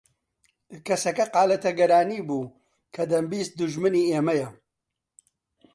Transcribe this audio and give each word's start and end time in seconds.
کەسەکە 0.87 1.25
قالە 1.33 1.57
تەگەرانی 1.63 2.25
بوو 2.27 2.51
کە 2.93 3.03
دەمبیست 3.11 3.53
دوژمنی 3.59 4.09
ئێمەیە 4.11 4.49